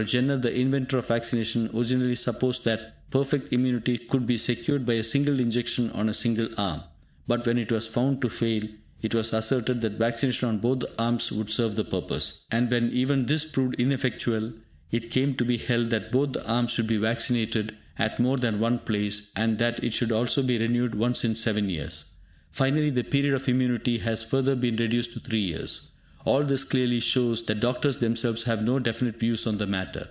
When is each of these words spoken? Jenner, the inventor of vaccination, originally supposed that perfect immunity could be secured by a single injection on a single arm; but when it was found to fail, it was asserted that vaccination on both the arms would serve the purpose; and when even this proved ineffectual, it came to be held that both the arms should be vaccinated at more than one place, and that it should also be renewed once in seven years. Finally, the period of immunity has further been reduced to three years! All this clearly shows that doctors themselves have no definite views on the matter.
Jenner, 0.07 0.35
the 0.37 0.51
inventor 0.53 0.97
of 0.97 1.07
vaccination, 1.09 1.69
originally 1.75 2.15
supposed 2.15 2.65
that 2.65 3.07
perfect 3.11 3.53
immunity 3.53 3.99
could 3.99 4.25
be 4.25 4.35
secured 4.35 4.83
by 4.83 4.93
a 4.93 5.03
single 5.03 5.39
injection 5.39 5.91
on 5.91 6.09
a 6.09 6.13
single 6.15 6.49
arm; 6.57 6.81
but 7.27 7.45
when 7.45 7.59
it 7.59 7.71
was 7.71 7.85
found 7.85 8.19
to 8.19 8.27
fail, 8.27 8.63
it 9.03 9.13
was 9.13 9.31
asserted 9.31 9.79
that 9.81 9.91
vaccination 9.99 10.49
on 10.49 10.57
both 10.57 10.79
the 10.79 10.89
arms 10.97 11.31
would 11.31 11.51
serve 11.51 11.75
the 11.75 11.83
purpose; 11.83 12.45
and 12.49 12.71
when 12.71 12.89
even 12.91 13.27
this 13.27 13.45
proved 13.45 13.75
ineffectual, 13.75 14.51
it 14.91 15.11
came 15.11 15.35
to 15.35 15.45
be 15.45 15.57
held 15.57 15.91
that 15.91 16.11
both 16.11 16.33
the 16.33 16.43
arms 16.47 16.71
should 16.71 16.87
be 16.87 16.97
vaccinated 16.97 17.77
at 17.99 18.19
more 18.19 18.37
than 18.37 18.59
one 18.59 18.79
place, 18.79 19.29
and 19.35 19.59
that 19.59 19.83
it 19.83 19.93
should 19.93 20.11
also 20.11 20.41
be 20.41 20.57
renewed 20.57 20.95
once 20.95 21.23
in 21.23 21.35
seven 21.35 21.69
years. 21.69 22.15
Finally, 22.49 22.89
the 22.89 23.03
period 23.03 23.35
of 23.35 23.47
immunity 23.47 23.99
has 23.99 24.23
further 24.23 24.55
been 24.55 24.77
reduced 24.77 25.13
to 25.13 25.19
three 25.19 25.41
years! 25.41 25.89
All 26.23 26.43
this 26.43 26.63
clearly 26.63 26.99
shows 26.99 27.41
that 27.43 27.61
doctors 27.61 27.97
themselves 27.97 28.43
have 28.43 28.61
no 28.63 28.77
definite 28.77 29.19
views 29.19 29.47
on 29.47 29.57
the 29.57 29.65
matter. 29.65 29.99